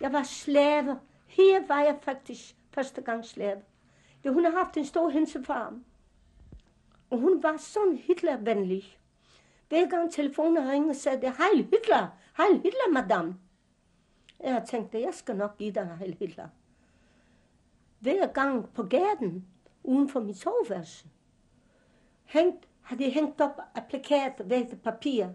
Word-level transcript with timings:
Jeg 0.00 0.12
var 0.12 0.22
slave. 0.22 1.00
Her 1.26 1.66
var 1.66 1.80
jeg 1.80 1.98
faktisk 2.02 2.56
første 2.70 3.02
gang 3.02 3.24
slave. 3.24 3.62
Ja, 4.24 4.30
hun 4.30 4.44
har 4.44 4.50
haft 4.50 4.76
en 4.76 4.84
stor 4.84 5.08
hensefarm. 5.08 5.84
Og 7.10 7.18
hun 7.18 7.42
var 7.42 7.56
sådan 7.56 7.96
Hitlervenlig. 7.96 8.98
Hver 9.68 9.88
gang 9.90 10.12
telefonen 10.12 10.68
ringede, 10.70 10.94
sagde 10.94 11.20
det, 11.20 11.32
Heil 11.36 11.64
Hitler, 11.64 12.06
Heil 12.36 12.54
Hitler, 12.54 12.92
madame. 12.92 13.36
Jeg 14.40 14.64
tænkte, 14.68 15.00
jeg 15.00 15.14
skal 15.14 15.36
nok 15.36 15.58
give 15.58 15.72
dig 15.72 15.96
Heil 15.98 16.16
Hitler. 16.18 16.48
Hver 17.98 18.26
gang 18.26 18.72
på 18.74 18.82
gaden, 18.82 19.46
uden 19.82 20.08
for 20.08 20.20
mit 20.20 20.36
soveværelse, 20.36 21.08
hængt, 22.24 22.68
havde 22.82 23.04
de 23.04 23.10
hængt 23.10 23.40
op 23.40 23.60
af 23.74 23.82
plakater, 23.88 24.44
vægte 24.44 24.76
papir, 24.76 25.26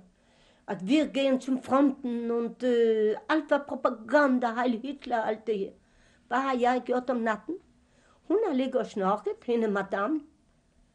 at 0.67 0.87
wir 0.87 1.07
gehen 1.07 1.41
zum 1.41 1.61
Fronten 1.63 2.31
und 2.31 2.63
øh, 2.63 3.15
alt 3.29 3.49
var 3.49 3.65
propaganda, 3.67 4.53
Heil 4.53 4.79
Hitler, 4.79 5.21
alt 5.21 5.47
det 5.47 5.57
her. 5.57 5.71
Hvad 6.27 6.37
har 6.37 6.57
jeg 6.59 6.81
gjort 6.85 7.09
om 7.09 7.17
natten? 7.17 7.55
Hun 8.27 8.37
har 8.47 8.53
ligget 8.53 8.75
og 8.75 8.85
snorket, 8.85 9.33
hende 9.45 9.67
madame, 9.67 10.21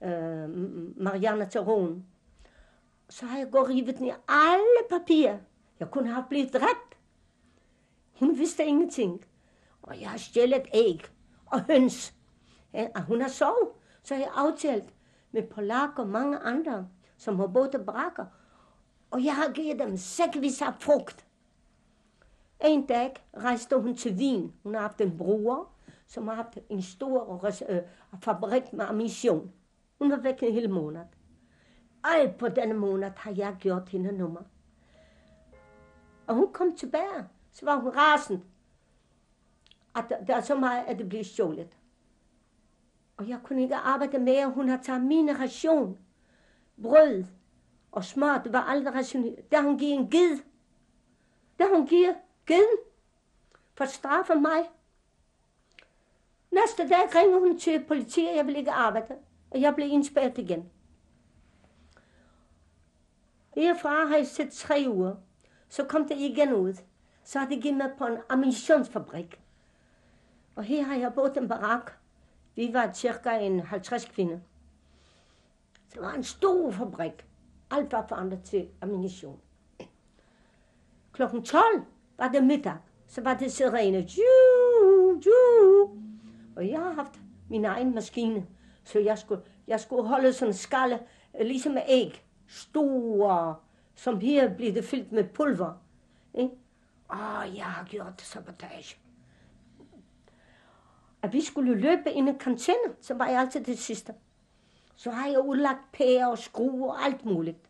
øh, 0.03 0.49
Marianne 1.03 1.49
Teron. 1.51 2.05
Så 3.09 3.27
har 3.27 3.39
jeg 3.39 3.51
gået 3.51 3.69
rivet 3.69 4.01
ned 4.01 4.11
alle 4.29 4.99
papirer. 5.01 5.39
Jeg 5.81 5.91
kunne 5.91 6.09
have 6.09 6.25
blivet 6.29 6.53
dræbt. 6.53 6.99
Hun 8.19 8.39
vidste 8.39 8.65
ingenting. 8.65 9.25
Og 9.83 10.01
jeg 10.01 10.11
har 10.11 10.19
stjælet 10.19 10.63
æg 10.75 11.05
og 11.47 11.61
høns. 11.61 12.15
Ja, 12.73 12.89
og 12.95 13.03
hun 13.03 13.21
har 13.21 13.29
sovet. 13.29 13.69
Så 14.03 14.15
har 14.15 14.23
jeg 14.23 14.33
aftalt 14.35 14.95
med 15.33 15.43
Polak 15.43 15.99
og 15.99 16.09
mange 16.09 16.39
andre, 16.39 16.89
som 17.17 17.39
har 17.39 17.47
boet 17.47 17.75
og 17.75 17.87
barakker. 17.87 18.25
Og 19.11 19.25
jeg 19.25 19.37
har 19.37 19.53
givet 19.53 19.79
dem 19.79 19.97
sækvis 19.97 20.63
af 20.63 20.75
frugt. 20.81 21.27
En 22.65 22.87
dag 22.87 23.15
rejste 23.37 23.81
hun 23.81 23.97
til 23.97 24.15
Wien. 24.15 24.55
Hun 24.63 24.75
har 24.75 24.81
haft 24.81 25.01
en 25.01 25.19
bror, 25.19 25.71
som 26.07 26.29
har 26.29 26.35
haft 26.35 26.59
en 26.69 26.83
stor 26.83 27.45
øh, 27.47 27.77
øh 27.77 27.83
fabrik 28.23 28.73
med 28.73 28.85
ammunition. 28.85 29.53
Hun 29.99 30.11
var 30.11 30.17
væk 30.17 30.43
en 30.43 30.53
hel 30.53 30.71
måned. 30.71 31.01
Alt 32.05 32.39
på 32.39 32.49
denne 32.49 32.75
måned 32.75 33.11
har 33.17 33.33
jeg 33.37 33.57
gjort 33.61 33.89
hende 33.89 34.13
nummer. 34.13 34.43
Og 36.27 36.35
hun 36.35 36.53
kom 36.53 36.77
tilbage, 36.77 37.29
så 37.53 37.65
var 37.65 37.77
hun 37.81 37.91
rasende, 37.91 38.43
at 39.97 40.05
der, 40.09 40.25
der 40.25 40.37
er 40.37 40.41
så 40.41 40.55
meget, 40.55 40.85
at 40.87 40.99
det 40.99 41.09
bliver 41.09 41.25
stjålet. 41.25 41.79
Og 43.17 43.29
jeg 43.29 43.41
kunne 43.43 43.63
ikke 43.63 43.77
arbejde 43.77 44.19
mere. 44.19 44.51
Hun 44.51 44.69
har 44.69 44.81
taget 44.83 45.03
min 45.03 45.41
ration, 45.41 45.99
brød 46.83 47.25
og 47.93 48.05
smart 48.05 48.53
var 48.53 48.61
aldrig 48.61 48.95
rationeret. 48.95 49.53
Der 49.53 49.63
hun 49.63 49.79
giver 49.79 49.95
en 49.95 50.11
ged. 50.11 50.39
Der 51.59 51.77
hun 51.77 51.87
giver 51.87 52.15
geden. 52.47 52.79
for 53.75 53.85
at 53.85 53.91
straffe 53.91 54.35
mig. 54.35 54.71
Næste 56.51 56.89
dag 56.89 57.15
ringer 57.15 57.39
hun 57.39 57.59
til 57.59 57.85
politiet, 57.85 58.37
jeg 58.37 58.47
vil 58.47 58.57
ikke 58.57 58.71
arbejde. 58.71 59.15
Og 59.51 59.61
jeg 59.61 59.75
blev 59.75 59.89
indspærret 59.89 60.39
igen. 60.39 60.71
Herfra 63.55 64.07
har 64.07 64.17
jeg 64.17 64.27
set 64.27 64.53
tre 64.53 64.85
uger. 64.89 65.15
Så 65.69 65.85
kom 65.85 66.09
det 66.09 66.19
igen 66.19 66.53
ud. 66.53 66.75
Så 67.25 67.39
har 67.39 67.49
det 67.49 67.63
givet 67.63 67.77
mig 67.77 67.93
på 67.99 68.07
en 68.07 68.19
ammunitionsfabrik. 68.29 69.41
Og 70.57 70.65
her 70.65 70.83
har 70.83 70.97
jeg 70.97 71.15
boet 71.15 71.37
en 71.37 71.49
barak. 71.49 71.93
Vi 72.55 72.71
var 72.73 72.93
cirka 72.93 73.39
en 73.39 73.61
50 73.61 74.05
kvinder. 74.05 74.39
Det 75.93 76.03
var 76.03 76.13
en 76.13 76.25
stor 76.25 76.71
fabrik. 76.71 77.28
Alt 77.71 77.93
var 77.93 78.07
forandret 78.09 78.43
til 78.43 78.69
ammunition. 78.81 79.41
Klokken 81.13 81.45
12 81.45 81.63
var 82.19 82.29
det 82.29 82.45
middag. 82.45 82.77
Så 83.07 83.21
var 83.21 83.35
det 83.35 83.53
sirene. 83.53 83.99
Ju, 83.99 85.21
ju. 85.27 85.91
Og 86.57 86.69
jeg 86.69 86.79
har 86.79 86.93
haft 86.93 87.21
min 87.51 87.65
egen 87.65 87.95
maskine. 87.95 88.47
Så 88.85 88.99
jeg 88.99 89.19
skulle, 89.19 89.43
jeg 89.67 89.81
skulle 89.81 90.09
holde 90.09 90.33
sådan 90.33 90.51
en 90.51 90.55
skalle, 90.55 90.99
øh, 91.41 91.47
ligesom 91.47 91.73
med 91.73 91.83
æg. 91.89 92.25
Store, 92.49 93.55
som 93.95 94.21
her 94.21 94.55
blev 94.55 94.75
det 94.75 94.85
fyldt 94.85 95.13
med 95.13 95.25
pulver. 95.25 95.73
Ikke? 96.35 96.55
Åh, 97.13 97.57
jeg 97.57 97.65
har 97.65 97.85
gjort 97.85 98.23
sabotage. 98.23 98.97
At 101.23 101.33
vi 101.33 101.41
skulle 101.41 101.75
løbe 101.75 102.11
ind 102.13 102.29
i 102.29 102.33
kantinen, 102.41 102.95
så 103.01 103.15
var 103.15 103.27
jeg 103.27 103.41
altid 103.41 103.65
det 103.65 103.79
sidste. 103.79 104.15
Så 104.97 105.11
har 105.11 105.29
jeg 105.29 105.41
udlagt 105.41 105.93
pærer 105.93 106.27
og 106.27 106.39
skruer 106.39 106.93
og 106.93 107.05
alt 107.05 107.25
muligt. 107.25 107.68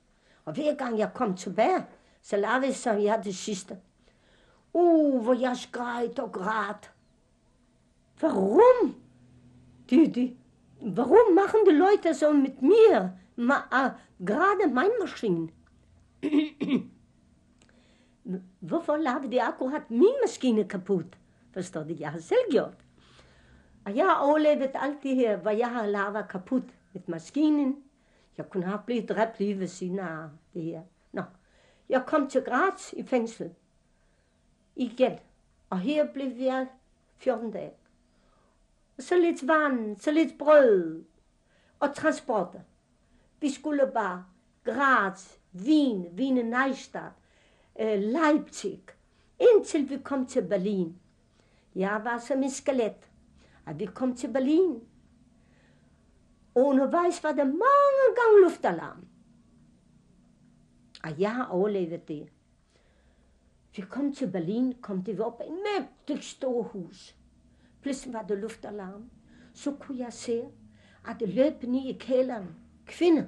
Og 0.48 0.54
hver 0.54 0.74
gang 0.74 0.98
jeg 0.98 1.10
kom 1.14 1.36
tilbage, 1.36 1.86
så 2.22 2.36
lavede 2.36 2.74
så 2.74 2.92
jeg 2.92 3.20
det 3.24 3.36
sidste. 3.36 3.78
Uh, 4.72 5.22
hvor 5.22 5.34
jeg 5.34 5.56
skreg 5.56 6.18
og 6.18 6.32
græd. 6.32 6.88
Warum? 8.22 8.94
Die, 9.90 10.06
die, 10.14 10.36
warum 10.82 11.34
machen 11.34 11.66
die 11.66 11.74
Leute 11.74 12.14
so 12.14 12.32
mit 12.32 12.62
mir? 12.62 13.10
Ma, 13.36 13.54
uh, 13.54 13.90
gerade 14.26 14.74
mein 14.74 14.90
Maschinen. 15.00 15.50
Hvorfor 18.60 18.96
lavede 18.96 19.30
de 19.32 19.42
akkurat 19.42 19.90
min 19.90 20.14
maskine 20.22 20.64
kaput? 20.64 21.18
Forstår 21.54 21.82
du? 21.82 21.94
Jeg 21.98 22.10
har 22.10 22.20
selv 22.20 22.50
gjort. 22.50 22.84
Og 23.84 23.96
jeg 23.96 24.04
har 24.04 24.82
alt 24.82 25.02
det 25.02 25.14
her, 25.14 25.36
hvad 25.36 25.56
jeg 25.56 25.70
har 25.70 25.86
lavet 25.86 26.28
kaput 26.28 26.64
med 26.92 27.02
maskinen. 27.06 27.76
Jeg 28.38 28.50
kunne 28.50 28.64
have 28.66 28.80
blivet 28.86 29.08
dræbt 29.08 29.38
lige 29.38 29.58
ved 29.58 29.66
siden 29.66 29.98
af 29.98 30.28
det 30.54 30.62
her. 30.62 30.82
Nå, 31.12 31.22
jeg 31.88 32.04
kom 32.06 32.28
til 32.28 32.42
Graz 32.42 32.92
i 32.92 33.02
fængsel. 33.02 33.54
Igen. 34.76 35.18
Og 35.70 35.78
her 35.78 36.12
blev 36.12 36.32
jeg 36.36 36.66
14 37.16 37.50
dage. 37.50 37.72
Så 38.98 39.16
lidt 39.16 39.48
vand, 39.48 39.96
så 39.96 40.10
lidt 40.10 40.38
brød 40.38 41.04
og 41.80 41.94
transporter. 41.94 42.60
Vi 43.40 43.50
skulle 43.50 43.90
bare 43.94 44.24
Graz, 44.64 45.38
Wien, 45.54 46.06
Wiener 46.16 46.42
Neustadt, 46.42 47.12
øh, 47.80 47.98
Leipzig, 48.00 48.82
indtil 49.40 49.90
vi 49.90 49.98
kom 50.04 50.26
til 50.26 50.42
Berlin. 50.42 50.98
Jeg 51.74 52.00
var 52.04 52.18
som 52.18 52.42
en 52.42 52.50
skelet, 52.50 53.10
Og 53.66 53.78
vi 53.78 53.86
kom 53.86 54.16
til 54.16 54.32
Berlin. 54.32 54.80
Undervejs 56.58 57.24
var 57.24 57.32
der 57.32 57.44
mange 57.44 58.06
gange 58.16 58.42
luftalarm. 58.42 59.06
Og 61.04 61.20
jeg 61.20 61.34
har 61.34 61.44
overlevet 61.44 62.08
det. 62.08 62.28
Vi 63.76 63.82
kom 63.82 64.12
til 64.14 64.30
Berlin, 64.30 64.74
kom 64.80 65.02
det 65.02 65.20
op 65.20 65.42
i 65.44 65.48
et 65.48 65.58
mægtigt 65.78 66.24
stort 66.24 66.66
hus. 66.66 67.16
Pludselig 67.82 68.14
var 68.14 68.22
der 68.22 68.34
luftalarm. 68.34 69.10
Så 69.54 69.72
kunne 69.80 69.98
jeg 69.98 70.12
se, 70.12 70.42
at 71.08 71.16
det 71.20 71.28
løb 71.28 71.62
ned 71.62 71.84
i 71.84 71.92
kælderen. 71.92 72.54
Kvinder. 72.86 73.24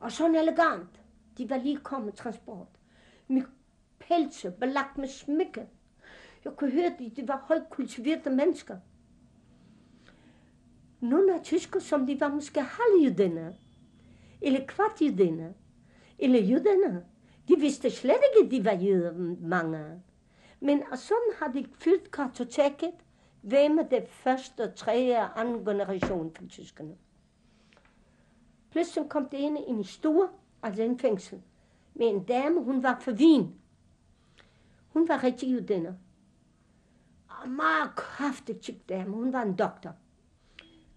Og 0.00 0.12
sådan 0.12 0.34
elegant. 0.34 1.02
De 1.38 1.50
var 1.50 1.56
lige 1.56 1.76
kommet 1.76 2.14
transport. 2.14 2.68
Med 3.28 3.42
pelse, 3.98 4.50
belagt 4.50 4.98
med 4.98 5.08
smykke. 5.08 5.66
Jeg 6.44 6.52
kunne 6.56 6.70
høre, 6.70 6.86
at 6.86 6.98
de 6.98 7.28
var 7.28 7.44
højt 7.48 7.70
kultiverede 7.70 8.30
mennesker. 8.30 8.78
Nogle 11.04 11.34
af 11.34 11.42
tysker, 11.42 11.80
som 11.80 12.06
de 12.06 12.20
var 12.20 12.28
måske 12.28 12.60
halvjydende, 12.60 13.56
eller 14.40 14.66
kvartjydende, 14.66 15.54
eller 16.18 16.40
jydende. 16.40 17.04
De 17.48 17.56
vidste 17.56 17.90
slet 17.90 18.16
ikke, 18.30 18.46
at 18.46 18.50
de 18.50 18.64
var 18.64 18.84
jøder, 18.84 19.12
mange. 19.40 20.02
Men 20.60 20.82
sådan 20.94 21.32
har 21.38 21.48
de 21.52 21.66
fyldt 21.78 22.10
kartoteket, 22.10 22.94
hvem 23.42 23.78
er 23.78 23.82
det 23.82 24.08
første, 24.08 24.60
og 24.60 24.74
tredje 24.74 25.18
og 25.18 25.40
anden 25.40 25.64
generation 25.64 26.34
for 26.34 26.46
tyskerne. 26.46 26.96
Pludselig 28.70 29.08
kom 29.08 29.28
det 29.28 29.38
ind 29.38 29.58
i 29.58 29.62
en 29.66 29.84
stor, 29.84 30.30
altså 30.62 30.82
en 30.82 30.98
fængsel, 30.98 31.42
med 31.94 32.06
en 32.06 32.24
dame, 32.24 32.60
hun 32.60 32.82
var 32.82 33.00
fra 33.00 33.12
Wien. 33.12 33.54
Hun 34.88 35.08
var 35.08 35.24
rigtig 35.24 35.50
jødinde. 35.50 35.98
Og 37.28 37.48
meget 37.48 37.94
kraftig 37.96 38.60
tyk 38.60 38.88
dame, 38.88 39.10
hun 39.10 39.32
var 39.32 39.42
en 39.42 39.56
doktor. 39.56 39.94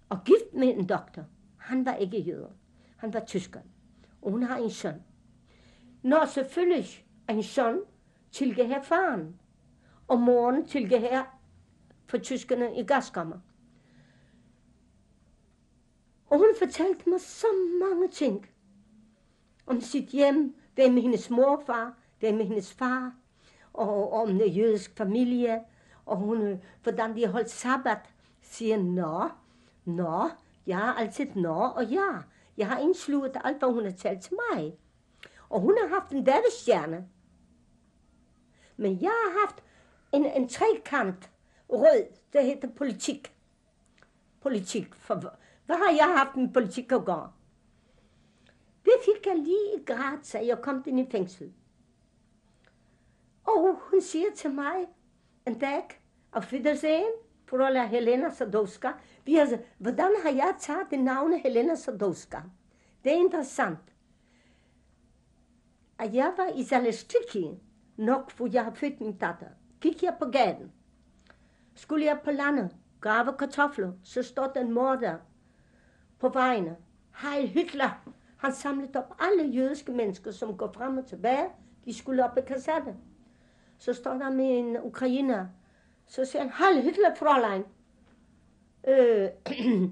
Og 0.09 0.18
gift 0.25 0.54
med 0.54 0.68
en 0.68 0.88
doktor. 0.88 1.25
Han 1.57 1.86
var 1.86 1.95
ikke 1.95 2.19
jøder. 2.19 2.51
Han 2.98 3.13
var 3.13 3.19
tysker. 3.25 3.59
Og 4.21 4.31
hun 4.31 4.44
har 4.44 4.57
en 4.57 4.69
søn. 4.69 5.04
Når 6.04 6.25
selvfølgelig 6.25 7.06
en 7.30 7.44
søn 7.44 7.80
tilgærer 8.31 8.81
faren, 8.81 9.39
og 10.07 10.19
moren 10.19 10.65
tilgærer 10.65 11.24
for 12.06 12.18
tyskerne 12.18 12.80
i 12.80 12.83
gaskammer. 12.83 13.38
Og 16.30 16.38
hun 16.38 16.48
fortalte 16.59 17.09
mig 17.09 17.21
så 17.21 17.48
mange 17.80 18.07
ting. 18.07 18.50
Om 19.65 19.81
sit 19.81 20.09
hjem, 20.09 20.56
hvem 20.75 20.98
er 20.98 21.01
hendes 21.01 21.30
morfar, 21.30 21.98
hvem 22.19 22.39
er 22.39 22.44
hendes 22.44 22.74
far, 22.74 23.15
og 23.74 24.13
om 24.13 24.27
den 24.27 24.50
jødiske 24.50 24.95
familie, 24.95 25.63
og 26.06 26.18
hun, 26.18 26.42
øh, 26.42 26.59
hvordan 26.83 27.15
de 27.15 27.27
holdt 27.27 27.50
sabbat, 27.50 28.13
siger, 28.42 28.77
nå, 28.77 29.30
nå, 29.87 30.29
jeg 30.67 30.77
har 30.77 30.93
altid 30.93 31.35
nå 31.35 31.55
og 31.55 31.85
ja. 31.85 32.21
Jeg 32.57 32.67
har 32.67 32.79
indsluttet 32.79 33.41
alt, 33.43 33.57
hvad 33.57 33.69
hun 33.69 33.83
har 33.83 33.91
talt 33.91 34.21
til 34.21 34.33
mig. 34.51 34.77
Og 35.49 35.61
hun 35.61 35.77
har 35.81 35.87
haft 35.87 36.11
en 36.11 36.23
dattestjerne. 36.23 37.07
Men 38.77 39.01
jeg 39.01 39.09
har 39.09 39.39
haft 39.39 39.63
en, 40.13 40.25
en 40.25 40.49
trekant 40.49 41.31
rød, 41.69 42.07
der 42.33 42.41
hedder 42.41 42.67
politik. 42.75 43.35
Politik. 44.41 44.95
For, 44.95 45.15
hvad 45.65 45.75
har 45.75 45.91
jeg 45.91 46.17
haft 46.17 46.35
med 46.35 46.53
politik 46.53 46.91
at 46.91 47.05
gøre? 47.05 47.31
Det 48.85 48.93
fik 49.05 49.25
jeg 49.25 49.35
lige 49.35 49.85
gratis, 49.85 50.35
at 50.35 50.47
jeg 50.47 50.61
kom 50.61 50.83
ind 50.85 50.99
i 50.99 51.11
fængsel. 51.11 51.53
Og 53.43 53.79
hun 53.81 54.01
siger 54.01 54.31
til 54.35 54.51
mig 54.51 54.87
en 55.47 55.59
dag, 55.59 55.83
auf 56.31 56.53
Wiedersehen, 56.53 57.11
Fräulein 57.49 57.88
Helena 57.88 58.29
Sadowska. 58.29 58.91
Vi 59.25 59.35
har, 59.35 59.57
hvordan 59.77 60.11
har 60.23 60.31
jeg 60.31 60.55
taget 60.59 60.88
det 60.91 60.99
navn 60.99 61.33
Helena 61.33 61.75
Sadowska? 61.75 62.41
Det 63.03 63.11
er 63.11 63.15
interessant. 63.15 63.79
At 65.99 66.15
jeg 66.15 66.33
var 66.38 66.51
i 66.55 66.63
Zalestiki, 66.63 67.59
nok 67.97 68.33
hvor 68.33 68.49
jeg 68.53 68.63
har 68.63 68.73
født 68.73 69.01
min 69.01 69.17
datter, 69.17 69.47
gik 69.81 70.03
jeg 70.03 70.15
på 70.19 70.25
gaden. 70.25 70.71
Skulle 71.75 72.05
jeg 72.05 72.19
på 72.23 72.31
landet 72.31 72.75
grave 73.01 73.33
kartofler, 73.39 73.91
så 74.03 74.23
stod 74.23 74.49
den 74.55 74.71
mor 74.71 74.95
der 74.95 75.15
på 76.19 76.29
vejene. 76.29 76.75
Heil 77.21 77.47
Hitler! 77.47 78.11
Han 78.38 78.53
samlede 78.53 78.99
op 78.99 79.15
alle 79.19 79.44
jødiske 79.44 79.91
mennesker, 79.91 80.31
som 80.31 80.57
går 80.57 80.71
frem 80.71 80.97
og 80.97 81.05
tilbage. 81.05 81.49
De 81.85 81.94
skulle 81.94 82.25
op 82.25 82.38
i 82.38 82.41
kaserne. 82.41 82.95
Så 83.77 83.94
står 83.94 84.13
der 84.13 84.31
med 84.31 84.59
en 84.59 84.77
ukrainer. 84.83 85.45
Så 86.07 86.25
siger 86.25 86.42
han, 86.42 86.51
Heil 86.51 86.83
Hitler, 86.83 87.15
Fräulein. 87.15 87.63
Øh, 88.88 89.30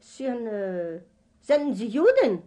siger 0.00 0.30
han, 0.30 0.46
øh, 0.46 1.00
senden 1.40 1.76
Sie 1.76 1.88
Juden? 1.88 2.42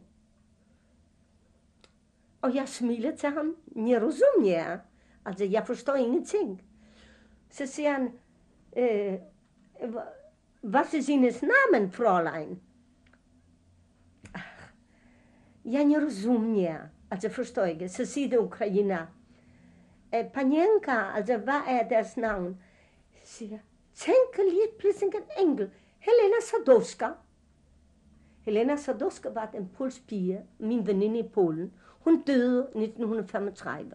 Og 2.41 2.55
jeg 2.55 2.69
smiler 2.69 3.15
til 3.15 3.29
ham, 3.29 3.55
Nerozumnia. 3.67 4.79
Altså, 5.25 5.45
jeg 5.45 5.67
forstår 5.67 5.95
ingenting. 5.95 6.61
Så 7.49 7.65
siger 7.65 7.91
han, 7.91 8.11
øh, 8.77 9.13
hvad 10.61 10.81
er 10.81 11.01
sines 11.01 11.41
namen, 11.41 11.91
Fräulein? 11.91 12.59
Ja 15.65 15.83
nie 15.83 15.99
rozumiem, 15.99 16.89
a 17.09 17.17
co 17.17 17.29
verstehe, 17.29 17.89
so 17.89 18.05
sieht 18.05 18.33
Ukraina. 18.33 19.07
Panienka, 20.33 21.13
also 21.15 21.33
war 21.45 21.63
er 21.67 21.83
das 21.89 22.17
Name? 22.17 22.57
Siger, 23.23 23.59
tænk 23.93 24.37
lige 24.37 24.67
pludselig 24.79 25.11
en 25.15 25.47
engel. 25.47 25.71
Helena 25.99 26.35
Sadowska. 26.41 27.07
Helena 28.41 28.75
Sadowska 28.75 29.29
var 29.29 29.49
en 29.53 29.69
polsk 29.77 30.07
pige, 30.07 30.45
min 30.59 30.87
veninde 30.87 31.19
i 31.19 31.27
Polen. 31.33 31.73
Hun 31.99 32.21
døde 32.21 32.59
1935. 32.59 33.91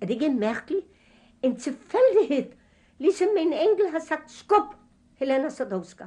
Er 0.00 0.06
det 0.06 0.10
ikke 0.10 0.30
mærkeligt? 0.30 0.86
En 1.42 1.56
tilfældighed. 1.56 2.52
Ligesom 2.98 3.28
en 3.38 3.52
engel 3.52 3.90
har 3.90 3.98
sagt, 3.98 4.30
skub, 4.30 4.74
Helena 5.14 5.48
Sadowska. 5.48 6.04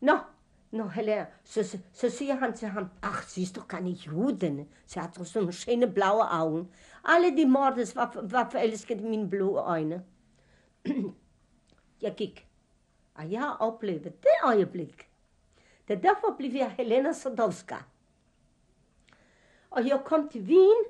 Nå, 0.00 0.18
Nå, 0.70 0.88
Helena, 0.88 1.26
så, 1.44 1.62
så, 1.62 1.78
så 1.92 2.10
siger 2.10 2.34
han 2.34 2.52
til 2.52 2.68
ham, 2.68 2.88
ach, 3.02 3.28
siehst 3.28 3.56
du 3.56 3.60
keine 3.60 3.90
Juden? 3.90 4.68
Så 4.86 5.00
har 5.00 5.10
du 5.18 5.24
sådan 5.24 5.48
schöne 5.48 5.86
blaue 5.86 6.22
Augen. 6.22 6.68
Alle 7.04 7.36
de 7.36 7.46
mordes 7.46 7.96
var, 7.96 8.20
var 8.22 8.48
forelsket 8.50 9.00
i 9.00 9.04
mine 9.04 9.30
blå 9.30 9.56
øjne. 9.56 10.02
jeg 12.02 12.14
gik, 12.16 12.48
og 13.14 13.32
jeg 13.32 13.40
har 13.40 13.56
oplevet 13.56 14.04
det 14.04 14.30
øjeblik. 14.44 15.10
Det 15.88 15.96
er 15.96 16.00
derfor 16.00 16.34
blev 16.36 16.52
jeg 16.52 16.70
Helena 16.70 17.12
Sadowska. 17.12 17.76
Og 19.70 19.88
jeg 19.88 20.02
kom 20.04 20.28
til 20.28 20.42
Wien, 20.42 20.84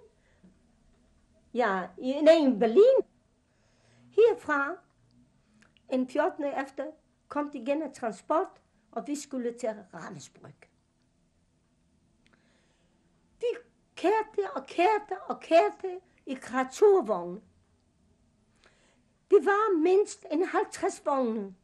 ja, 1.54 1.88
i, 1.98 2.20
nej, 2.20 2.34
i 2.34 2.58
Berlin. 2.58 3.06
Herfra, 4.10 4.76
en 5.88 6.08
14. 6.08 6.44
efter, 6.44 6.84
kom 7.28 7.50
det 7.50 7.58
igen 7.58 7.82
af 7.82 7.92
transport, 7.92 8.60
og 8.92 9.06
vi 9.06 9.16
skulle 9.16 9.52
til 9.52 9.68
Ravensbrück. 9.94 10.68
Vi 13.40 13.46
kørte 13.96 14.50
og 14.54 14.66
kørte 14.66 15.22
og 15.22 15.40
kørte 15.40 16.00
i 16.26 16.34
kreaturvognen. 16.34 17.42
Det 19.30 19.46
var 19.46 19.78
mindst 19.78 20.26
en 20.30 20.44
50 20.44 21.02
vogne 21.04 21.54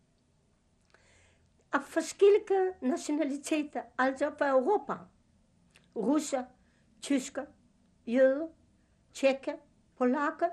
af 1.72 1.82
forskellige 1.82 2.72
nationaliteter, 2.82 3.82
altså 3.98 4.30
fra 4.38 4.48
Europa. 4.48 4.94
Russer, 5.96 6.44
tysker, 7.00 7.44
jøder, 8.06 8.48
tjekker, 9.14 9.52
polakker. 9.98 10.48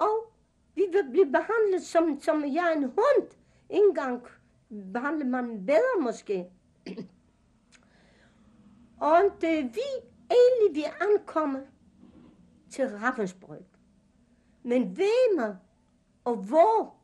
Og 0.00 0.32
vi 0.74 0.82
vil 0.92 1.10
blive 1.10 1.26
behandlet 1.26 1.82
som, 1.82 2.20
som 2.20 2.44
jeg 2.44 2.72
er 2.72 2.76
en 2.76 2.84
hund. 2.84 3.30
En 3.68 3.94
gang 3.94 4.26
behandler 4.92 5.26
man 5.26 5.66
bedre 5.66 6.00
måske. 6.00 6.50
og 9.00 9.22
det 9.40 9.64
vi 9.64 9.88
egentlig 10.30 10.74
vi 10.74 10.84
ankommer 11.00 11.60
til 12.70 12.86
Ravensbrück. 12.86 13.67
Men 14.62 14.88
hvem 14.88 15.56
og 16.24 16.36
hvor? 16.36 16.98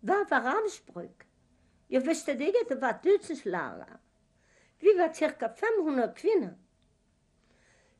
Hvad 0.00 0.28
var 0.30 0.40
Ravensbrück? 0.40 1.26
Jeg 1.90 2.06
vidste 2.06 2.32
ikke, 2.32 2.58
at 2.64 2.68
det 2.68 2.80
var 2.80 3.00
dødselslager. 3.04 3.98
Vi 4.80 4.88
var 4.96 5.12
cirka 5.12 5.46
500 5.78 6.12
kvinder. 6.16 6.50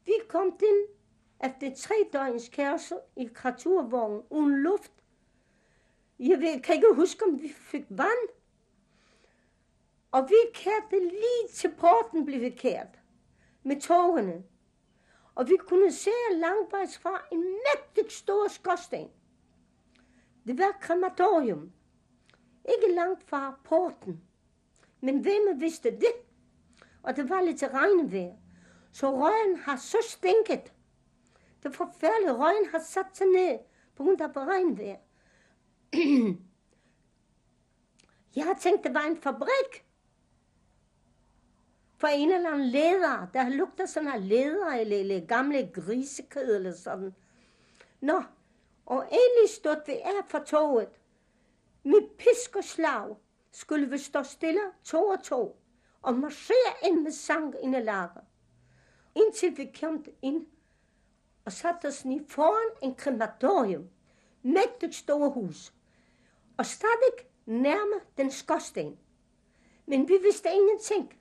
Vi 0.04 0.12
kom 0.28 0.46
ind 0.46 0.88
efter 1.44 1.74
tre 1.76 1.94
døgns 2.12 2.48
kærsel 2.48 2.98
i 3.16 3.24
kraturvognen 3.34 4.22
uden 4.30 4.62
luft. 4.62 4.92
Jeg 6.18 6.40
ved, 6.40 6.62
kan 6.62 6.74
ikke 6.74 6.94
huske, 6.94 7.24
om 7.24 7.42
vi 7.42 7.48
fik 7.48 7.84
vand. 7.88 8.28
Og 10.10 10.28
vi 10.28 10.34
kærte 10.54 11.00
lige 11.00 11.48
til 11.52 11.74
porten 11.78 12.24
blev 12.24 12.40
vi 12.40 12.50
kært 12.50 13.00
med 13.62 13.80
togene. 13.80 14.44
Og 15.36 15.48
vi 15.48 15.56
kunne 15.56 15.92
se 15.92 16.10
langvejs 16.32 16.98
fra 16.98 17.26
en 17.32 17.40
mægtig 17.40 18.12
stor 18.12 18.48
skorsten. 18.48 19.10
Det 20.46 20.58
var 20.58 20.78
krematorium. 20.80 21.72
Ikke 22.68 22.94
langt 22.94 23.28
fra 23.28 23.58
porten. 23.64 24.22
Men 25.00 25.18
hvem 25.20 25.60
vidste 25.60 25.90
det? 25.90 26.12
Og 27.02 27.16
det 27.16 27.28
var 27.28 27.40
lidt 27.40 27.62
regnvejr. 27.62 28.36
Så 28.92 29.10
røgen 29.10 29.56
har 29.56 29.76
så 29.76 29.98
stinket. 30.08 30.72
Det 31.62 31.74
forfærdelige 31.74 32.32
røgen 32.32 32.66
har 32.70 32.78
sat 32.78 33.06
sig 33.12 33.26
ned 33.26 33.58
på 33.96 34.02
grund 34.02 34.20
af 34.20 34.36
regnvejr. 34.36 34.98
Jeg 38.36 38.44
har 38.44 38.58
tænkt, 38.60 38.84
det 38.84 38.94
var 38.94 39.00
en 39.00 39.16
fabrik. 39.16 39.85
For 41.98 42.06
en 42.06 42.32
eller 42.32 42.50
anden 42.50 42.68
leder, 42.68 43.26
der 43.34 43.48
lugter 43.48 43.86
sådan 43.86 44.08
her 44.08 44.18
leder, 44.18 44.66
eller, 44.66 45.00
eller 45.00 45.26
gamle 45.26 45.70
grisekød, 45.74 46.56
eller 46.56 46.72
sådan. 46.72 47.14
Nå, 48.00 48.22
og 48.86 49.04
endelig 49.04 49.50
stod 49.50 49.86
vi 49.86 49.92
af 49.92 50.24
for 50.28 50.38
toget. 50.38 50.88
Med 51.82 52.16
pisk 52.18 52.56
og 52.56 52.64
slag 52.64 53.16
skulle 53.52 53.90
vi 53.90 53.98
stå 53.98 54.22
stille 54.22 54.60
to 54.84 55.06
og 55.06 55.22
to, 55.22 55.60
og 56.02 56.14
marchere 56.14 56.74
ind 56.82 57.00
med 57.00 57.10
sang 57.10 57.54
ind 57.62 57.76
i 57.76 57.80
lager. 57.80 58.24
Indtil 59.14 59.56
vi 59.56 59.72
kom 59.80 60.04
ind 60.22 60.46
og 61.44 61.52
satte 61.52 61.86
os 61.86 62.04
ned 62.04 62.28
foran 62.28 62.76
en 62.82 62.94
krematorium, 62.94 63.88
mægtigt 64.42 64.94
store 64.94 65.30
hus, 65.30 65.72
og 66.56 66.66
stadig 66.66 67.26
nærme 67.46 68.00
den 68.16 68.30
skorsten. 68.30 68.98
Men 69.86 70.08
vi 70.08 70.18
vidste 70.22 70.48
ingenting. 70.48 71.20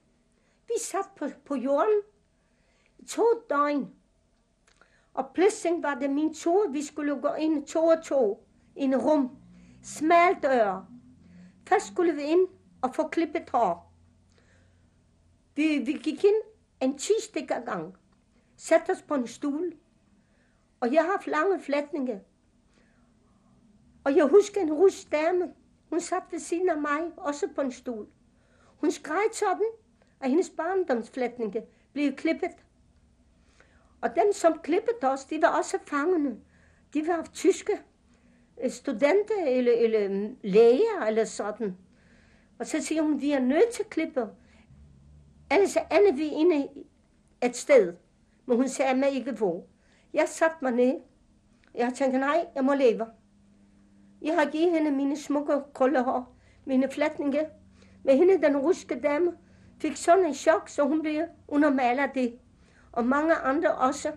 Vi 0.67 0.79
satt 0.79 1.15
på, 1.15 1.29
på 1.45 1.55
jorden 1.55 2.01
to 3.07 3.23
døgn, 3.49 3.95
og 5.13 5.31
pludselig 5.33 5.83
var 5.83 5.95
det 5.95 6.09
min 6.09 6.33
tur, 6.33 6.67
vi 6.67 6.83
skulle 6.83 7.21
gå 7.21 7.33
ind 7.33 7.65
to 7.65 7.85
og 7.85 8.03
to 8.03 8.47
i 8.75 8.83
en 8.83 8.95
rum. 8.95 9.37
Smal 9.83 10.35
dør. 10.43 10.85
Først 11.67 11.87
skulle 11.87 12.15
vi 12.15 12.21
ind 12.21 12.47
og 12.81 12.95
få 12.95 13.07
klippet 13.07 13.49
hår. 13.49 13.93
Vi, 15.55 15.77
vi 15.77 15.91
gik 15.91 16.23
ind 16.23 16.41
en 16.81 16.97
10 16.97 17.13
stykker 17.23 17.65
gang. 17.65 17.97
Satte 18.57 18.91
os 18.91 19.01
på 19.01 19.15
en 19.15 19.27
stol. 19.27 19.73
Og 20.79 20.93
jeg 20.93 21.03
har 21.03 21.29
lange 21.29 21.59
flætninger. 21.59 22.19
Og 24.03 24.15
jeg 24.15 24.25
husker 24.25 24.61
en 24.61 24.73
rus 24.73 25.05
dame. 25.05 25.53
Hun 25.89 25.99
satte 25.99 26.31
ved 26.31 26.39
siden 26.39 26.69
af 26.69 26.77
mig, 26.77 27.11
også 27.17 27.47
på 27.55 27.61
en 27.61 27.71
stol. 27.71 28.07
Hun 28.77 28.91
skreg 28.91 29.29
sådan, 29.33 29.71
at 30.21 30.29
hendes 30.29 30.49
barndomsflætninger 30.49 31.61
blev 31.93 32.15
klippet. 32.15 32.51
Og 34.01 34.15
dem, 34.15 34.33
som 34.33 34.59
klippede 34.63 35.11
os, 35.11 35.25
de 35.25 35.41
var 35.41 35.57
også 35.57 35.77
fangene. 35.85 36.37
De 36.93 37.07
var 37.07 37.29
tyske 37.33 37.71
øh, 38.63 38.71
studenter 38.71 39.45
eller, 39.47 39.73
eller 39.73 40.09
mm, 40.09 40.37
læger 40.41 41.05
eller 41.07 41.25
sådan. 41.25 41.77
Og 42.59 42.67
så 42.67 42.81
siger 42.81 43.01
hun, 43.01 43.21
vi 43.21 43.31
er 43.31 43.39
nødt 43.39 43.69
til 43.69 43.83
at 43.83 43.89
klippe. 43.89 44.27
Ellers 45.51 45.75
er 45.75 46.15
vi 46.15 46.27
inde 46.27 46.67
et 47.43 47.55
sted. 47.55 47.93
Men 48.45 48.57
hun 48.57 48.69
sagde 48.69 48.95
mig 48.97 49.09
ikke 49.09 49.31
hvor. 49.31 49.65
Jeg 50.13 50.29
satte 50.29 50.57
mig 50.61 50.71
ned, 50.71 50.99
Jeg 51.73 51.93
tænkte, 51.95 52.19
nej, 52.19 52.45
jeg 52.55 52.65
må 52.65 52.73
leve. 52.73 53.05
Jeg 54.21 54.35
har 54.35 54.51
givet 54.51 54.71
hende 54.71 54.91
mine 54.91 55.17
smukke 55.17 55.53
krøllehår, 55.73 56.35
mine 56.65 56.89
flætninge. 56.89 57.45
Med 58.03 58.17
hende, 58.17 58.41
den 58.41 58.57
ruske 58.57 58.99
dame, 58.99 59.37
fik 59.79 59.97
sådan 59.97 60.25
en 60.25 60.33
chok, 60.33 60.69
så 60.69 60.83
hun 60.83 61.01
blev 61.01 61.25
under 61.47 62.07
det. 62.13 62.39
Og 62.91 63.05
mange 63.05 63.35
andre 63.35 63.75
også. 63.75 64.11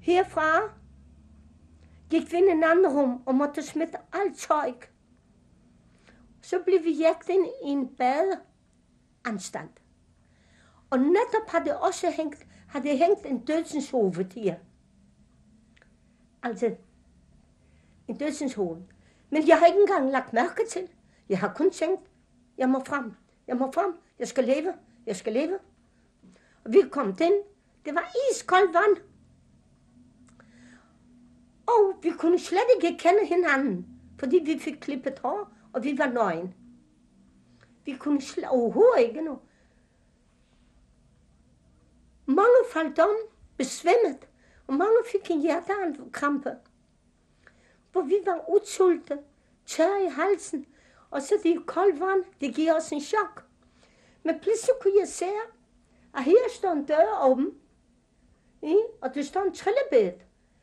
Herfra 0.00 0.78
gik 2.10 2.32
vi 2.32 2.36
ind 2.36 2.48
i 2.48 2.50
en 2.50 2.64
anden 2.64 2.86
rum 2.86 3.22
og 3.26 3.34
måtte 3.34 3.62
smitte 3.62 3.98
alt 4.12 4.38
tøj. 4.38 4.72
Så 6.42 6.58
blev 6.64 6.84
vi 6.84 6.90
jagt 6.90 7.28
ind 7.28 7.46
i 7.46 7.68
en 7.68 7.96
badeanstand. 7.96 9.68
Og 10.90 10.98
netop 10.98 11.48
havde 11.48 11.64
det 11.64 11.76
også 11.76 12.10
hængt, 12.10 12.46
havde 12.68 12.96
hængt 12.96 13.26
en 13.26 13.44
dødsenshoved 13.44 14.32
her. 14.34 14.54
Altså, 16.42 16.76
en 18.08 18.18
dødsenshoved. 18.18 18.82
Men 19.30 19.48
jeg 19.48 19.58
har 19.58 19.66
ikke 19.66 19.80
engang 19.80 20.10
lagt 20.10 20.32
mærke 20.32 20.62
til. 20.70 20.88
Jeg 21.28 21.38
har 21.38 21.52
kun 21.54 21.70
tænkt, 21.70 22.02
jeg 22.58 22.68
må 22.68 22.84
frem, 22.84 23.12
jeg 23.48 23.56
må 23.56 23.70
frem, 23.72 23.98
jeg 24.18 24.28
skal 24.28 24.44
leve, 24.44 24.74
jeg 25.06 25.16
skal 25.16 25.32
leve. 25.32 25.58
Og 26.64 26.72
vi 26.72 26.82
kom 26.90 27.14
den. 27.16 27.32
det 27.84 27.94
var 27.94 28.14
iskoldt 28.30 28.74
vand. 28.74 28.96
Og 31.66 32.02
vi 32.02 32.10
kunne 32.10 32.38
slet 32.38 32.70
ikke 32.76 32.98
kende 32.98 33.26
hinanden, 33.26 33.86
fordi 34.18 34.38
vi 34.44 34.58
fik 34.58 34.74
klippet 34.80 35.18
hår, 35.18 35.52
og 35.72 35.84
vi 35.84 35.98
var 35.98 36.08
nøgen. 36.10 36.54
Vi 37.84 37.96
kunne 37.96 38.22
slet 38.22 38.48
overhovedet 38.48 39.08
ikke 39.08 39.20
nu. 39.20 39.38
Mange 42.26 42.60
faldt 42.72 42.98
om, 42.98 43.16
besvimmet, 43.56 44.28
og 44.66 44.74
mange 44.74 44.96
fik 45.12 45.30
en 45.30 45.40
hjertekrampe. 45.40 46.50
Hvor 47.92 48.02
vi 48.02 48.16
var 48.26 48.44
udsulte, 48.54 49.18
tør 49.66 49.96
i 50.06 50.08
halsen, 50.08 50.66
og 51.10 51.22
så 51.22 51.34
det 51.42 51.66
koldt 51.66 52.00
vand, 52.00 52.24
det 52.40 52.54
giver 52.54 52.74
os 52.74 52.92
en 52.92 53.00
chok. 53.00 53.44
Men 54.22 54.40
pludselig 54.40 54.74
kunne 54.80 55.00
jeg 55.00 55.08
se, 55.08 55.26
at 56.14 56.24
her 56.24 56.36
står 56.54 56.72
en 56.72 56.84
dør 56.84 57.26
åben, 57.30 57.54
ja, 58.62 58.74
og 59.00 59.14
der 59.14 59.22
står 59.22 59.42
en 59.42 59.54
trillebed. 59.54 60.20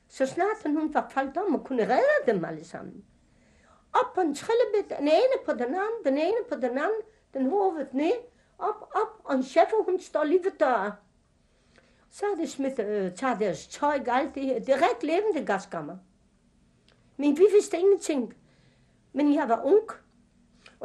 Så 0.08 0.25
snart 0.25 0.64
hun 0.66 0.94
var 0.94 1.10
faldt 1.10 1.38
om 1.38 1.56
og 1.56 1.66
kunne 1.66 1.84
redde 1.84 2.34
dem 2.34 2.46
alle 2.46 2.66
sammen. 2.66 3.06
Op 3.94 4.14
på 4.16 4.22
en 4.22 4.36
trillebed, 4.36 4.98
den 4.98 5.08
ene 5.08 5.38
på 5.46 5.52
den 5.52 5.62
anden, 5.62 6.04
den 6.06 6.18
ene 6.18 6.38
på 6.50 6.56
den 6.56 6.78
anden, 6.78 7.02
den 7.34 7.50
hovedet 7.50 7.94
ned, 7.94 8.12
op, 8.58 8.90
op, 8.96 9.22
og 9.24 9.36
en 9.36 9.44
chef, 9.44 9.68
hun 9.86 10.00
står 10.00 10.24
lige 10.24 10.44
ved 10.44 10.52
døren. 10.60 10.92
Så 12.10 12.25
er 12.25 12.36
det 12.36 12.50
smidt, 12.50 12.80
øh, 12.80 13.16
tager 13.16 13.38
deres 13.38 13.68
tøj, 13.68 14.00
og 14.08 14.18
alt 14.18 14.36
det 14.36 14.44
her. 14.44 14.60
Det 14.60 14.70
er 14.70 14.90
rigtig 14.90 15.10
levende 15.10 15.46
gaskammer. 15.46 15.98
Men 17.18 17.38
vi 17.38 17.46
vidste 17.54 17.78
ingenting. 17.78 18.34
Men 19.14 19.34
jeg 19.34 19.50
var 19.50 19.62
ung, 19.64 19.90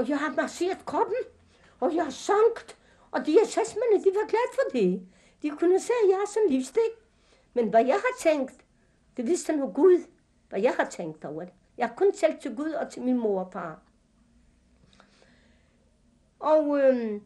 og 0.00 0.08
jeg 0.08 0.18
har 0.18 0.34
masseret 0.34 0.86
kroppen, 0.86 1.16
og 1.80 1.94
jeg 1.94 2.04
har 2.04 2.10
sunket, 2.10 2.76
og 3.10 3.26
de 3.26 3.40
assessmerne, 3.40 4.04
de 4.04 4.10
var 4.14 4.28
glade 4.28 4.52
for 4.54 4.70
det. 4.72 5.08
De 5.42 5.50
kunne 5.50 5.80
se, 5.80 5.92
at 6.04 6.08
jeg 6.10 6.16
er 6.16 6.28
som 6.32 6.42
livsstil. 6.48 6.90
Men 7.54 7.68
hvad 7.68 7.84
jeg 7.84 7.94
har 7.94 8.30
tænkt, 8.30 8.64
det 9.16 9.26
vidste 9.26 9.56
nu 9.56 9.72
Gud, 9.72 10.04
hvad 10.48 10.60
jeg 10.60 10.74
har 10.74 10.84
tænkt 10.84 11.24
over 11.24 11.44
det. 11.44 11.52
Jeg 11.76 11.88
har 11.88 11.94
kun 11.94 12.12
talt 12.12 12.40
til 12.40 12.56
Gud 12.56 12.70
og 12.70 12.90
til 12.90 13.02
min 13.02 13.18
mor 13.18 13.40
og 13.40 13.52
far. 13.52 13.82
Og 16.38 16.78
øhm, 16.78 17.22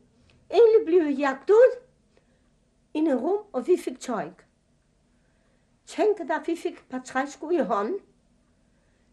egentlig 0.51 0.87
blev 0.87 1.03
jeg 1.03 1.13
jagt 1.13 1.51
ud 1.51 1.81
i 2.95 2.99
en 2.99 3.15
rum, 3.15 3.45
og 3.53 3.67
vi 3.67 3.77
fik 3.77 4.01
tøj. 4.01 4.31
Tænk, 5.87 6.19
dig, 6.19 6.43
vi 6.47 6.57
fik 6.57 6.73
et 6.73 6.85
par 6.91 7.03
træsko 7.05 7.51
i 7.51 7.59
hånden, 7.59 7.99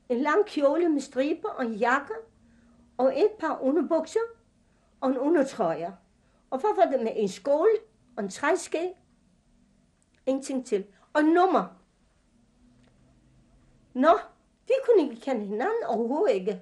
en 0.10 0.18
lang 0.18 0.46
kjole 0.46 0.90
med 0.90 1.02
striber 1.02 1.50
og 1.50 1.66
en 1.66 1.74
jakke, 1.74 2.14
og 3.02 3.20
et 3.20 3.32
par 3.40 3.62
underbukser 3.62 4.20
og 5.02 5.10
en 5.10 5.18
undertrøje. 5.18 5.98
Og 6.50 6.60
hvad 6.60 6.76
var 6.76 6.92
det 6.92 7.04
med 7.04 7.12
en 7.16 7.28
skål 7.28 7.70
og 8.18 8.24
en 8.24 8.30
træske? 8.30 8.94
Ingenting 10.26 10.66
til. 10.66 10.86
Og 11.14 11.24
nummer. 11.24 11.66
Nå, 13.94 14.20
vi 14.68 14.74
kunne 14.86 15.04
ikke 15.04 15.22
kende 15.22 15.46
hinanden 15.46 15.84
overhovedet 15.88 16.36
ikke. 16.36 16.62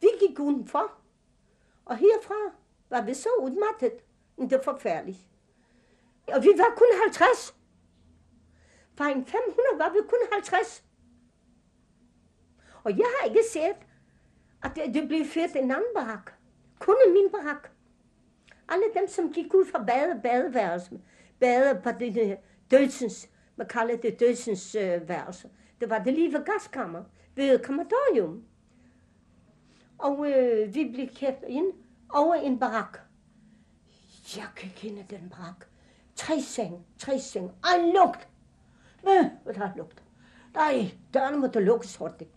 Vi 0.00 0.08
gik 0.20 0.40
udenfor. 0.40 0.92
Og 1.84 1.96
herfra 1.96 2.54
var 2.90 3.02
vi 3.02 3.14
så 3.14 3.28
udmattet. 3.40 3.92
Det 4.38 4.52
var 4.52 4.62
forfærdeligt. 4.62 5.18
Og 6.28 6.42
vi 6.42 6.48
var 6.56 6.74
kun 6.76 6.86
50. 7.02 7.56
Fra 8.94 9.08
en 9.08 9.26
500 9.26 9.56
var 9.78 9.90
vi 9.90 9.98
kun 10.08 10.18
50. 10.32 10.84
Og 12.84 12.98
jeg 12.98 13.06
har 13.18 13.28
ikke 13.28 13.44
set, 13.50 13.85
at 14.62 14.76
det, 14.94 15.08
blev 15.08 15.24
ført 15.26 15.56
en 15.56 15.70
anden 15.70 15.92
barak. 15.94 16.32
Kun 16.78 16.96
i 17.08 17.10
min 17.12 17.30
barak. 17.32 17.68
Alle 18.68 18.84
dem, 18.94 19.08
som 19.08 19.32
gik 19.32 19.54
ud 19.54 19.66
fra 19.72 19.84
bade, 19.84 20.20
badeværelse, 20.22 21.00
bade 21.40 21.80
på 21.84 21.90
det 22.00 22.38
dødsens, 22.70 23.28
man 23.56 23.66
kalder 23.66 23.96
det 23.96 24.20
dødsens 24.20 24.74
øh, 24.74 25.08
værelse. 25.08 25.50
Det 25.80 25.90
var 25.90 25.98
det 25.98 26.12
lige 26.12 26.32
ved 26.32 26.44
gaskammer, 26.44 27.02
ved 27.34 27.58
krematorium. 27.58 28.44
Og 29.98 30.30
øh, 30.30 30.74
vi 30.74 30.90
blev 30.94 31.08
kæft 31.08 31.44
ind 31.48 31.72
over 32.08 32.34
en 32.34 32.58
barak. 32.58 32.98
Jeg 34.36 34.48
kan 34.56 34.70
kende 34.76 35.06
den 35.10 35.28
barak. 35.30 35.64
Tre 36.14 36.40
seng, 36.40 36.86
tre 36.98 37.18
seng. 37.18 37.52
Ej, 37.64 37.92
lugt! 37.94 38.28
Hvad? 39.02 39.24
Hvad 39.44 39.54
der 39.54 39.70
lugt? 39.76 40.02
Nej, 40.54 40.90
dørene 41.14 41.36
måtte 41.36 41.60
lukkes 41.60 41.96
hurtigt. 41.96 42.30